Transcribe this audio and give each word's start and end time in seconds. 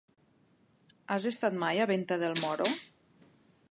Has 1.15 1.29
estat 1.33 1.59
mai 1.67 1.85
a 1.85 1.89
Venta 1.95 2.21
del 2.25 2.37
Moro? 2.45 2.71